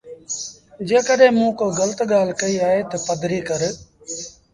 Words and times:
جيڪڏهينٚ 0.87 1.37
موٚنٚ 1.39 1.57
ڪو 1.59 1.65
گلت 1.79 1.99
ڳآل 2.11 2.29
ڪئيٚ 2.41 2.63
اهي 2.67 2.81
تا 2.91 2.97
پدريٚ 3.07 3.45
ڪر۔ 3.49 3.61